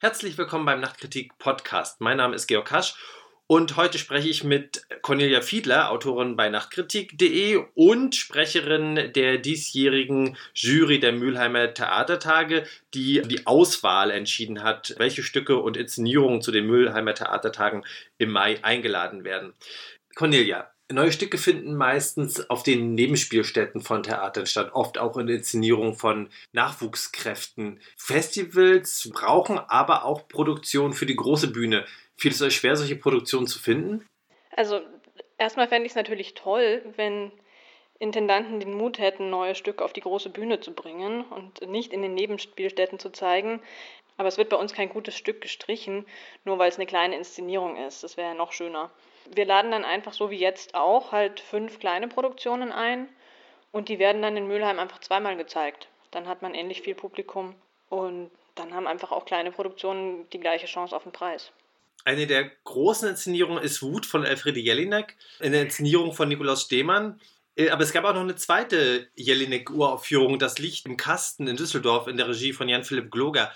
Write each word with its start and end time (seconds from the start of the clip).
Herzlich 0.00 0.38
willkommen 0.38 0.64
beim 0.64 0.80
Nachtkritik 0.80 1.36
Podcast. 1.38 2.00
Mein 2.00 2.18
Name 2.18 2.36
ist 2.36 2.46
Georg 2.46 2.68
Kasch 2.68 2.94
und 3.48 3.76
heute 3.76 3.98
spreche 3.98 4.28
ich 4.28 4.44
mit 4.44 4.86
Cornelia 5.02 5.40
Fiedler, 5.40 5.90
Autorin 5.90 6.36
bei 6.36 6.48
Nachtkritik.de 6.48 7.64
und 7.74 8.14
Sprecherin 8.14 9.12
der 9.12 9.38
diesjährigen 9.38 10.36
Jury 10.54 11.00
der 11.00 11.10
Mülheimer 11.10 11.74
Theatertage, 11.74 12.64
die 12.94 13.22
die 13.22 13.44
Auswahl 13.48 14.12
entschieden 14.12 14.62
hat, 14.62 14.94
welche 14.98 15.24
Stücke 15.24 15.56
und 15.56 15.76
Inszenierungen 15.76 16.42
zu 16.42 16.52
den 16.52 16.68
Mülheimer 16.68 17.14
Theatertagen 17.14 17.84
im 18.18 18.30
Mai 18.30 18.62
eingeladen 18.62 19.24
werden. 19.24 19.52
Cornelia, 20.14 20.70
Neue 20.90 21.12
Stücke 21.12 21.36
finden 21.36 21.74
meistens 21.74 22.48
auf 22.48 22.62
den 22.62 22.94
Nebenspielstätten 22.94 23.82
von 23.82 24.02
Theatern 24.02 24.46
statt, 24.46 24.70
oft 24.72 24.96
auch 24.96 25.18
in 25.18 25.28
Inszenierungen 25.28 25.94
von 25.94 26.30
Nachwuchskräften. 26.52 27.80
Festivals 27.98 29.10
brauchen 29.12 29.58
aber 29.58 30.06
auch 30.06 30.28
Produktionen 30.28 30.94
für 30.94 31.04
die 31.04 31.16
große 31.16 31.52
Bühne. 31.52 31.84
Fiel 32.16 32.30
es 32.30 32.40
euch 32.40 32.56
schwer, 32.56 32.74
solche 32.74 32.96
Produktionen 32.96 33.46
zu 33.46 33.58
finden? 33.58 34.06
Also 34.56 34.80
erstmal 35.36 35.68
fände 35.68 35.84
ich 35.84 35.92
es 35.92 35.96
natürlich 35.96 36.32
toll, 36.32 36.82
wenn 36.96 37.32
Intendanten 37.98 38.58
den 38.58 38.72
Mut 38.72 38.98
hätten, 38.98 39.28
neue 39.28 39.54
Stücke 39.54 39.84
auf 39.84 39.92
die 39.92 40.00
große 40.00 40.30
Bühne 40.30 40.60
zu 40.60 40.72
bringen 40.72 41.22
und 41.24 41.68
nicht 41.68 41.92
in 41.92 42.00
den 42.00 42.14
Nebenspielstätten 42.14 42.98
zu 42.98 43.10
zeigen. 43.10 43.60
Aber 44.16 44.28
es 44.28 44.38
wird 44.38 44.48
bei 44.48 44.56
uns 44.56 44.72
kein 44.72 44.88
gutes 44.88 45.16
Stück 45.16 45.42
gestrichen, 45.42 46.06
nur 46.44 46.58
weil 46.58 46.70
es 46.70 46.76
eine 46.76 46.86
kleine 46.86 47.16
Inszenierung 47.16 47.76
ist. 47.76 48.02
Das 48.02 48.16
wäre 48.16 48.28
ja 48.28 48.34
noch 48.34 48.52
schöner 48.52 48.90
wir 49.34 49.44
laden 49.44 49.70
dann 49.70 49.84
einfach 49.84 50.12
so 50.12 50.30
wie 50.30 50.38
jetzt 50.38 50.74
auch 50.74 51.12
halt 51.12 51.40
fünf 51.40 51.78
kleine 51.78 52.08
Produktionen 52.08 52.72
ein 52.72 53.08
und 53.72 53.88
die 53.88 53.98
werden 53.98 54.22
dann 54.22 54.36
in 54.36 54.46
Mülheim 54.46 54.78
einfach 54.78 55.00
zweimal 55.00 55.36
gezeigt. 55.36 55.88
Dann 56.10 56.26
hat 56.26 56.42
man 56.42 56.54
ähnlich 56.54 56.82
viel 56.82 56.94
Publikum 56.94 57.54
und 57.88 58.30
dann 58.54 58.74
haben 58.74 58.86
einfach 58.86 59.12
auch 59.12 59.24
kleine 59.24 59.52
Produktionen 59.52 60.28
die 60.30 60.40
gleiche 60.40 60.66
Chance 60.66 60.94
auf 60.94 61.02
den 61.04 61.12
Preis. 61.12 61.52
Eine 62.04 62.26
der 62.26 62.50
großen 62.64 63.08
Inszenierungen 63.08 63.62
ist 63.62 63.82
Wut 63.82 64.06
von 64.06 64.24
Elfriede 64.24 64.60
Jelinek, 64.60 65.16
eine 65.40 65.60
Inszenierung 65.60 66.12
von 66.12 66.28
Nikolaus 66.28 66.62
Stehmann. 66.62 67.20
Äh, 67.56 67.70
aber 67.70 67.82
es 67.82 67.92
gab 67.92 68.04
auch 68.04 68.14
noch 68.14 68.20
eine 68.20 68.36
zweite 68.36 69.08
Jelinek-Uraufführung, 69.16 70.38
Das 70.38 70.58
Licht 70.58 70.86
im 70.86 70.96
Kasten 70.96 71.46
in 71.48 71.56
Düsseldorf 71.56 72.06
in 72.06 72.16
der 72.16 72.28
Regie 72.28 72.52
von 72.52 72.68
Jan-Philipp 72.68 73.10
Gloger. 73.10 73.52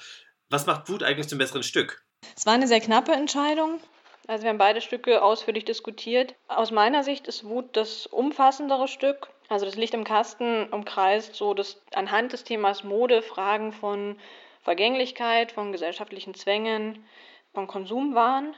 Was 0.51 0.67
macht 0.67 0.89
Wut 0.89 1.03
eigentlich 1.03 1.29
zum 1.29 1.39
besseren 1.39 1.63
Stück? 1.63 2.03
Es 2.37 2.47
war 2.47 2.53
eine 2.53 2.69
sehr 2.69 2.81
knappe 2.81 3.13
Entscheidung. 3.13 3.81
Also 4.27 4.45
wir 4.45 4.51
haben 4.51 4.59
beide 4.59 4.81
Stücke 4.81 5.23
ausführlich 5.23 5.65
diskutiert. 5.65 6.35
Aus 6.49 6.71
meiner 6.71 7.03
Sicht 7.03 7.27
ist 7.27 7.45
Wut 7.45 7.77
das 7.77 8.07
umfassendere 8.07 8.87
Stück. 8.87 9.29
Also 9.49 9.67
das 9.67 9.77
Licht 9.77 9.95
im 9.95 10.05
Kasten 10.05 10.69
umkreist 10.71 11.35
so 11.35 11.55
das 11.55 11.83
anhand 11.93 12.33
des 12.33 12.45
Themas 12.45 12.85
Mode 12.85 13.23
Fragen 13.23 13.73
von 13.73 14.17
Vergänglichkeit, 14.63 15.53
von 15.53 15.73
gesellschaftlichen 15.73 16.35
Zwängen, 16.35 17.05
von 17.53 17.67
Konsumwahn. 17.67 18.55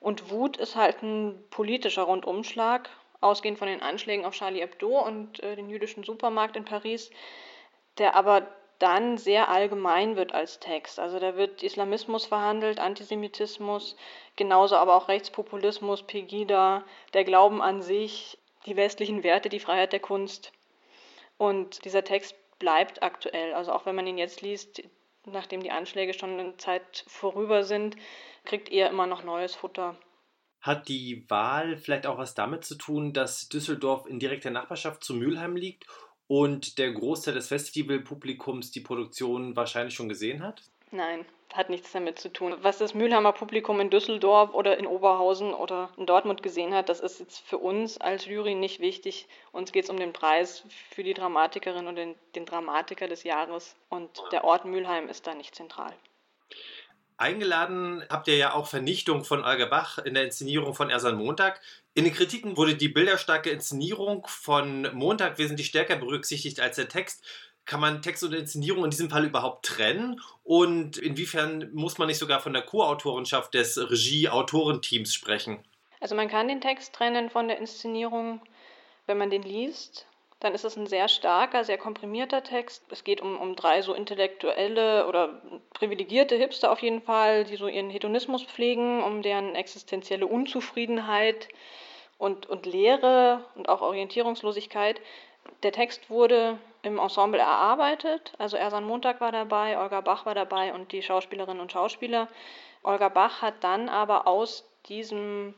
Und 0.00 0.30
Wut 0.30 0.56
ist 0.56 0.76
halt 0.76 1.02
ein 1.02 1.42
politischer 1.50 2.02
Rundumschlag, 2.02 2.88
ausgehend 3.20 3.58
von 3.58 3.68
den 3.68 3.82
Anschlägen 3.82 4.24
auf 4.24 4.34
Charlie 4.34 4.60
Hebdo 4.60 5.00
und 5.00 5.42
äh, 5.42 5.56
den 5.56 5.68
jüdischen 5.68 6.04
Supermarkt 6.04 6.56
in 6.56 6.64
Paris, 6.64 7.10
der 7.98 8.14
aber 8.14 8.46
dann 8.84 9.16
sehr 9.16 9.48
allgemein 9.48 10.14
wird 10.14 10.34
als 10.34 10.60
Text. 10.60 11.00
Also 11.00 11.18
da 11.18 11.36
wird 11.36 11.62
Islamismus 11.62 12.26
verhandelt, 12.26 12.78
Antisemitismus, 12.78 13.96
genauso 14.36 14.76
aber 14.76 14.94
auch 14.94 15.08
Rechtspopulismus, 15.08 16.02
Pegida, 16.02 16.84
der 17.14 17.24
Glauben 17.24 17.62
an 17.62 17.80
sich, 17.80 18.36
die 18.66 18.76
westlichen 18.76 19.22
Werte, 19.22 19.48
die 19.48 19.58
Freiheit 19.58 19.94
der 19.94 20.00
Kunst. 20.00 20.52
Und 21.38 21.86
dieser 21.86 22.04
Text 22.04 22.36
bleibt 22.58 23.02
aktuell. 23.02 23.54
Also 23.54 23.72
auch 23.72 23.86
wenn 23.86 23.96
man 23.96 24.06
ihn 24.06 24.18
jetzt 24.18 24.42
liest, 24.42 24.82
nachdem 25.24 25.62
die 25.62 25.70
Anschläge 25.70 26.12
schon 26.12 26.38
eine 26.38 26.58
Zeit 26.58 27.06
vorüber 27.06 27.64
sind, 27.64 27.96
kriegt 28.44 28.68
er 28.68 28.90
immer 28.90 29.06
noch 29.06 29.24
neues 29.24 29.54
Futter. 29.54 29.96
Hat 30.60 30.88
die 30.88 31.24
Wahl 31.30 31.78
vielleicht 31.78 32.06
auch 32.06 32.18
was 32.18 32.34
damit 32.34 32.66
zu 32.66 32.74
tun, 32.74 33.14
dass 33.14 33.48
Düsseldorf 33.48 34.06
in 34.06 34.18
direkter 34.18 34.50
Nachbarschaft 34.50 35.02
zu 35.02 35.14
Mülheim 35.14 35.56
liegt 35.56 35.86
und 36.26 36.78
der 36.78 36.92
Großteil 36.92 37.34
des 37.34 37.48
Festivalpublikums 37.48 38.70
die 38.70 38.80
Produktion 38.80 39.56
wahrscheinlich 39.56 39.94
schon 39.94 40.08
gesehen 40.08 40.42
hat? 40.42 40.62
Nein, 40.90 41.24
hat 41.52 41.70
nichts 41.70 41.92
damit 41.92 42.18
zu 42.18 42.32
tun. 42.32 42.56
Was 42.62 42.78
das 42.78 42.94
Mülheimer 42.94 43.32
Publikum 43.32 43.80
in 43.80 43.90
Düsseldorf 43.90 44.54
oder 44.54 44.78
in 44.78 44.86
Oberhausen 44.86 45.52
oder 45.52 45.90
in 45.96 46.06
Dortmund 46.06 46.42
gesehen 46.42 46.72
hat, 46.72 46.88
das 46.88 47.00
ist 47.00 47.20
jetzt 47.20 47.40
für 47.40 47.58
uns 47.58 47.98
als 47.98 48.26
Jury 48.26 48.54
nicht 48.54 48.80
wichtig. 48.80 49.26
Uns 49.52 49.72
geht 49.72 49.84
es 49.84 49.90
um 49.90 49.96
den 49.96 50.12
Preis 50.12 50.64
für 50.90 51.02
die 51.02 51.14
Dramatikerin 51.14 51.86
und 51.86 51.96
den, 51.96 52.14
den 52.34 52.46
Dramatiker 52.46 53.08
des 53.08 53.24
Jahres 53.24 53.74
und 53.88 54.10
der 54.32 54.44
Ort 54.44 54.64
Mülheim 54.64 55.08
ist 55.08 55.26
da 55.26 55.34
nicht 55.34 55.54
zentral. 55.54 55.92
Eingeladen 57.16 58.04
habt 58.10 58.26
ihr 58.26 58.36
ja 58.36 58.54
auch 58.54 58.66
Vernichtung 58.66 59.24
von 59.24 59.44
Olga 59.44 59.66
Bach 59.66 59.98
in 59.98 60.14
der 60.14 60.24
Inszenierung 60.24 60.74
von 60.74 60.90
Ersan 60.90 61.16
Montag. 61.16 61.60
In 61.94 62.04
den 62.04 62.12
Kritiken 62.12 62.56
wurde 62.56 62.74
die 62.74 62.88
bilderstarke 62.88 63.50
Inszenierung 63.50 64.26
von 64.26 64.88
Montag 64.94 65.38
wesentlich 65.38 65.68
stärker 65.68 65.94
berücksichtigt 65.94 66.58
als 66.58 66.74
der 66.74 66.88
Text. 66.88 67.24
Kann 67.66 67.80
man 67.80 68.02
Text 68.02 68.24
und 68.24 68.34
Inszenierung 68.34 68.84
in 68.84 68.90
diesem 68.90 69.10
Fall 69.10 69.24
überhaupt 69.24 69.64
trennen? 69.64 70.20
Und 70.42 70.96
inwiefern 70.96 71.70
muss 71.72 71.96
man 71.96 72.08
nicht 72.08 72.18
sogar 72.18 72.40
von 72.40 72.52
der 72.52 72.62
Co-Autorenschaft 72.62 73.54
des 73.54 73.78
Regie-Autorenteams 73.78 75.14
sprechen? 75.14 75.64
Also 76.00 76.16
man 76.16 76.28
kann 76.28 76.48
den 76.48 76.60
Text 76.60 76.94
trennen 76.94 77.30
von 77.30 77.46
der 77.46 77.58
Inszenierung, 77.58 78.42
wenn 79.06 79.16
man 79.16 79.30
den 79.30 79.42
liest 79.42 80.06
dann 80.44 80.54
ist 80.54 80.64
es 80.64 80.76
ein 80.76 80.86
sehr 80.86 81.08
starker, 81.08 81.64
sehr 81.64 81.78
komprimierter 81.78 82.42
Text. 82.42 82.84
Es 82.90 83.02
geht 83.02 83.22
um, 83.22 83.40
um 83.40 83.56
drei 83.56 83.80
so 83.80 83.94
intellektuelle 83.94 85.06
oder 85.06 85.40
privilegierte 85.72 86.36
Hipster 86.36 86.70
auf 86.70 86.80
jeden 86.80 87.00
Fall, 87.00 87.44
die 87.44 87.56
so 87.56 87.66
ihren 87.66 87.88
Hedonismus 87.88 88.44
pflegen, 88.44 89.02
um 89.02 89.22
deren 89.22 89.54
existenzielle 89.54 90.26
Unzufriedenheit 90.26 91.48
und, 92.18 92.44
und 92.44 92.66
Leere 92.66 93.42
und 93.54 93.70
auch 93.70 93.80
Orientierungslosigkeit. 93.80 95.00
Der 95.62 95.72
Text 95.72 96.10
wurde 96.10 96.58
im 96.82 96.98
Ensemble 96.98 97.40
erarbeitet. 97.40 98.34
Also 98.36 98.58
Ersan 98.58 98.84
Montag 98.84 99.22
war 99.22 99.32
dabei, 99.32 99.78
Olga 99.78 100.02
Bach 100.02 100.26
war 100.26 100.34
dabei 100.34 100.74
und 100.74 100.92
die 100.92 101.02
Schauspielerinnen 101.02 101.60
und 101.60 101.72
Schauspieler. 101.72 102.28
Olga 102.82 103.08
Bach 103.08 103.40
hat 103.40 103.54
dann 103.64 103.88
aber 103.88 104.26
aus 104.26 104.68
diesem 104.90 105.54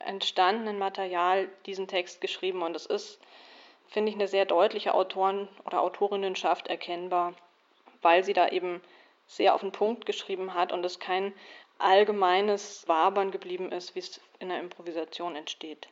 entstandenen 0.00 0.80
Material 0.80 1.48
diesen 1.64 1.86
Text 1.86 2.20
geschrieben 2.20 2.62
und 2.62 2.74
es 2.74 2.86
ist 2.86 3.20
finde 3.88 4.10
ich, 4.10 4.16
eine 4.16 4.28
sehr 4.28 4.44
deutliche 4.44 4.94
Autoren- 4.94 5.48
oder 5.64 5.80
Autorinnenschaft 5.80 6.66
erkennbar, 6.66 7.34
weil 8.02 8.24
sie 8.24 8.32
da 8.32 8.48
eben 8.48 8.80
sehr 9.26 9.54
auf 9.54 9.60
den 9.60 9.72
Punkt 9.72 10.06
geschrieben 10.06 10.54
hat 10.54 10.72
und 10.72 10.84
es 10.84 10.98
kein 10.98 11.32
allgemeines 11.78 12.86
Wabern 12.88 13.30
geblieben 13.30 13.72
ist, 13.72 13.94
wie 13.94 14.00
es 14.00 14.20
in 14.38 14.48
der 14.48 14.60
Improvisation 14.60 15.36
entsteht. 15.36 15.88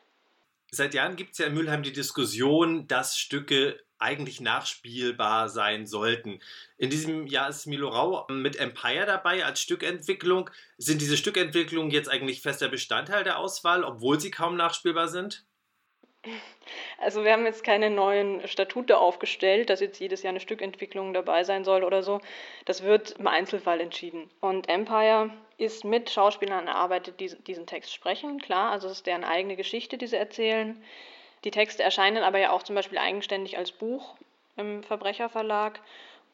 Seit 0.70 0.94
Jahren 0.94 1.16
gibt 1.16 1.32
es 1.32 1.38
ja 1.38 1.46
in 1.46 1.54
Mülheim 1.54 1.82
die 1.82 1.92
Diskussion, 1.92 2.88
dass 2.88 3.16
Stücke 3.16 3.78
eigentlich 3.98 4.40
nachspielbar 4.40 5.48
sein 5.48 5.86
sollten. 5.86 6.40
In 6.76 6.90
diesem 6.90 7.26
Jahr 7.26 7.48
ist 7.48 7.66
Milo 7.66 7.88
Rau 7.88 8.26
mit 8.28 8.56
Empire 8.56 9.06
dabei 9.06 9.44
als 9.44 9.60
Stückentwicklung. 9.60 10.50
Sind 10.76 11.00
diese 11.00 11.16
Stückentwicklungen 11.16 11.90
jetzt 11.90 12.08
eigentlich 12.08 12.42
fester 12.42 12.68
Bestandteil 12.68 13.24
der 13.24 13.38
Auswahl, 13.38 13.84
obwohl 13.84 14.20
sie 14.20 14.30
kaum 14.30 14.56
nachspielbar 14.56 15.08
sind? 15.08 15.44
Also 16.98 17.24
wir 17.24 17.32
haben 17.32 17.44
jetzt 17.44 17.64
keine 17.64 17.90
neuen 17.90 18.46
Statute 18.48 18.96
aufgestellt, 18.96 19.68
dass 19.68 19.80
jetzt 19.80 20.00
jedes 20.00 20.22
Jahr 20.22 20.30
eine 20.30 20.40
Stückentwicklung 20.40 21.12
dabei 21.12 21.44
sein 21.44 21.64
soll 21.64 21.84
oder 21.84 22.02
so. 22.02 22.20
Das 22.64 22.82
wird 22.82 23.12
im 23.12 23.26
Einzelfall 23.26 23.80
entschieden. 23.80 24.30
Und 24.40 24.68
Empire 24.68 25.30
ist 25.58 25.84
mit 25.84 26.10
Schauspielern 26.10 26.66
erarbeitet, 26.66 27.20
die 27.20 27.34
diesen 27.44 27.66
Text 27.66 27.92
sprechen, 27.92 28.40
klar, 28.40 28.72
also 28.72 28.86
es 28.86 28.94
ist 28.94 29.06
deren 29.06 29.24
eigene 29.24 29.56
Geschichte, 29.56 29.98
die 29.98 30.06
sie 30.06 30.16
erzählen. 30.16 30.82
Die 31.44 31.50
Texte 31.50 31.82
erscheinen 31.82 32.22
aber 32.22 32.38
ja 32.38 32.52
auch 32.52 32.62
zum 32.62 32.74
Beispiel 32.74 32.98
eigenständig 32.98 33.58
als 33.58 33.70
Buch 33.70 34.16
im 34.56 34.82
Verbrecherverlag. 34.82 35.80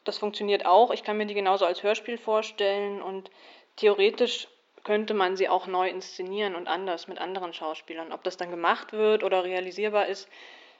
Das 0.04 0.18
funktioniert 0.18 0.64
auch. 0.66 0.92
Ich 0.92 1.02
kann 1.02 1.16
mir 1.16 1.26
die 1.26 1.34
genauso 1.34 1.66
als 1.66 1.82
Hörspiel 1.82 2.16
vorstellen 2.16 3.02
und 3.02 3.30
theoretisch 3.76 4.46
könnte 4.84 5.14
man 5.14 5.36
sie 5.36 5.48
auch 5.48 5.66
neu 5.66 5.88
inszenieren 5.88 6.54
und 6.54 6.68
anders 6.68 7.08
mit 7.08 7.18
anderen 7.18 7.52
Schauspielern. 7.52 8.12
Ob 8.12 8.24
das 8.24 8.36
dann 8.36 8.50
gemacht 8.50 8.92
wird 8.92 9.24
oder 9.24 9.44
realisierbar 9.44 10.06
ist, 10.06 10.28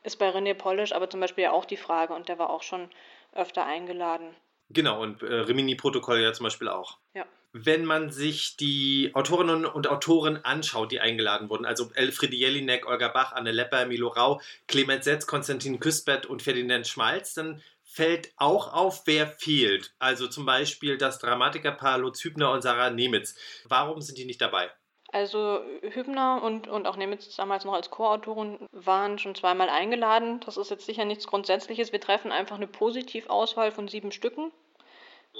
ist 0.02 0.19
bei 0.19 0.31
René 0.31 0.55
Polish 0.55 0.93
aber 0.93 1.11
zum 1.11 1.20
Beispiel 1.20 1.44
ja 1.44 1.52
auch 1.52 1.64
die 1.64 1.76
Frage 1.76 2.14
und 2.14 2.29
der 2.29 2.38
war 2.38 2.50
auch 2.50 2.62
schon 2.62 2.88
öfter 3.32 3.67
eingeladen. 3.67 4.35
Genau, 4.70 5.02
und 5.02 5.23
äh, 5.23 5.35
Rimini-Protokoll 5.35 6.20
ja 6.20 6.32
zum 6.32 6.44
Beispiel 6.44 6.69
auch. 6.69 6.99
Ja. 7.14 7.26
Wenn 7.52 7.85
man 7.85 8.12
sich 8.12 8.56
die 8.56 9.11
Autorinnen 9.14 9.67
und 9.67 9.88
Autoren 9.88 10.44
anschaut, 10.44 10.93
die 10.93 11.00
eingeladen 11.00 11.50
wurden, 11.50 11.67
also 11.67 11.91
Elfriede 11.94 12.37
Jelinek, 12.37 12.87
Olga 12.87 13.08
Bach, 13.08 13.32
Anne 13.32 13.50
Lepper, 13.50 13.87
Milo 13.87 14.06
Rau, 14.08 14.41
Clemens 14.69 15.05
Setz, 15.05 15.26
Konstantin 15.26 15.81
Küspert 15.81 16.26
und 16.26 16.43
Ferdinand 16.43 16.87
Schmalz, 16.87 17.35
dann 17.35 17.61
fällt 17.90 18.32
auch 18.37 18.72
auf, 18.72 19.02
wer 19.06 19.26
fehlt. 19.26 19.92
Also 19.98 20.28
zum 20.28 20.46
Beispiel 20.46 20.96
das 20.96 21.19
Dramatikerpaar 21.19 21.98
Lutz 21.98 22.22
Hübner 22.22 22.52
und 22.52 22.62
Sarah 22.62 22.90
Nemitz. 22.90 23.34
Warum 23.64 24.00
sind 24.00 24.16
die 24.16 24.25
nicht 24.25 24.40
dabei? 24.40 24.70
Also 25.12 25.60
Hübner 25.82 26.40
und, 26.42 26.69
und 26.69 26.87
auch 26.87 26.96
Nemitz 26.96 27.34
damals 27.34 27.64
noch 27.64 27.72
als 27.72 27.90
Co-Autorin 27.90 28.69
waren 28.70 29.19
schon 29.19 29.34
zweimal 29.34 29.69
eingeladen. 29.69 30.38
Das 30.46 30.56
ist 30.56 30.70
jetzt 30.70 30.87
sicher 30.87 31.04
nichts 31.04 31.26
Grundsätzliches. 31.26 31.90
Wir 31.90 32.00
treffen 32.00 32.31
einfach 32.31 32.56
eine 32.56 32.69
Positivauswahl 32.69 33.72
von 33.72 33.88
sieben 33.88 34.12
Stücken. 34.12 34.52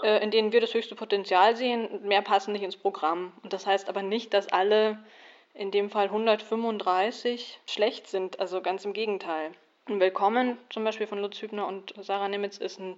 äh, 0.03 0.23
in 0.23 0.31
denen 0.31 0.53
wir 0.53 0.61
das 0.61 0.75
höchste 0.75 0.95
Potenzial 0.97 1.57
sehen. 1.57 2.03
Mehr 2.03 2.23
passen 2.23 2.53
nicht 2.53 2.63
ins 2.63 2.77
Programm. 2.77 3.33
Und 3.43 3.53
das 3.53 3.67
heißt 3.67 3.89
aber 3.89 4.03
nicht, 4.03 4.35
dass 4.35 4.49
alle, 4.49 5.05
in 5.55 5.71
dem 5.71 5.91
Fall 5.91 6.07
135, 6.07 7.61
schlecht 7.67 8.09
sind. 8.09 8.41
Also 8.41 8.61
ganz 8.63 8.85
im 8.85 8.93
Gegenteil. 8.93 9.53
Ein 9.91 9.99
Willkommen 9.99 10.57
zum 10.69 10.85
Beispiel 10.85 11.09
von 11.09 11.19
Lutz 11.19 11.43
Hübner 11.43 11.67
und 11.67 11.95
Sarah 12.01 12.29
Nimitz 12.29 12.59
ist 12.59 12.79
ein 12.79 12.97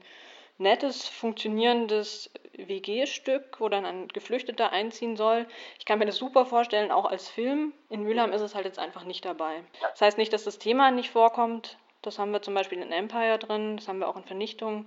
nettes, 0.59 1.09
funktionierendes 1.09 2.31
WG-Stück, 2.53 3.61
wo 3.61 3.71
dann 3.71 3.87
ein 3.87 4.09
Geflüchteter 4.09 4.73
einziehen 4.73 5.17
soll. 5.17 5.47
Ich 5.79 5.87
kann 5.87 5.99
mir 5.99 6.05
das 6.05 6.17
super 6.17 6.45
vorstellen, 6.45 6.91
auch 6.91 7.07
als 7.07 7.31
Film. 7.31 7.73
In 7.89 8.03
Mülheim 8.03 8.35
ist 8.35 8.43
es 8.43 8.55
halt 8.55 8.67
jetzt 8.67 8.79
einfach 8.79 9.05
nicht 9.05 9.25
dabei. 9.25 9.65
Das 9.81 10.03
heißt 10.03 10.19
nicht, 10.19 10.35
dass 10.35 10.45
das 10.45 10.59
Thema 10.59 10.91
nicht 10.91 11.09
vorkommt. 11.09 11.79
Das 12.03 12.19
haben 12.19 12.31
wir 12.31 12.43
zum 12.43 12.53
Beispiel 12.53 12.83
in 12.83 12.93
Empire 12.93 13.39
drin, 13.39 13.79
das 13.79 13.89
haben 13.89 14.01
wir 14.01 14.09
auch 14.09 14.17
in 14.19 14.25
Vernichtung 14.25 14.85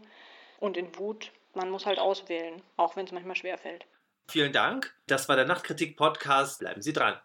und 0.59 0.77
in 0.77 0.95
Wut. 0.99 1.31
Man 1.55 1.71
muss 1.71 1.87
halt 1.87 1.97
auswählen, 1.97 2.61
auch 2.77 2.95
wenn 2.95 3.07
es 3.07 3.13
manchmal 3.13 3.35
schwerfällt. 3.35 3.87
Vielen 4.27 4.53
Dank. 4.53 4.95
Das 5.07 5.27
war 5.27 5.37
der 5.37 5.45
Nachtkritik-Podcast. 5.45 6.59
Bleiben 6.59 6.83
Sie 6.83 6.93
dran. 6.93 7.19